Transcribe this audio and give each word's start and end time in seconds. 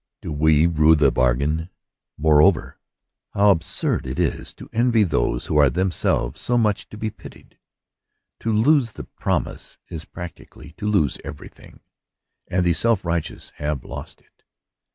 Do 0.23 0.31
we 0.31 0.65
rue 0.65 0.95
the 0.95 1.11
bargain? 1.11 1.69
Moreover, 2.17 2.79
how 3.35 3.51
absurd 3.51 4.07
it 4.07 4.17
is 4.17 4.51
to 4.55 4.67
envy 4.73 5.03
those 5.03 5.45
who 5.45 5.57
are 5.57 5.69
themselves 5.69 6.41
so 6.41 6.57
much 6.57 6.89
to 6.89 6.97
be 6.97 7.11
pitied! 7.11 7.59
To 8.39 8.51
lose 8.51 8.93
the 8.93 9.03
promise 9.03 9.77
is 9.89 10.05
practi 10.05 10.49
cally 10.49 10.71
to 10.77 10.87
lose 10.87 11.19
everything; 11.23 11.81
and 12.47 12.65
the 12.65 12.73
self 12.73 13.05
righteous 13.05 13.51
have 13.57 13.83
lost 13.85 14.21
it. 14.21 14.41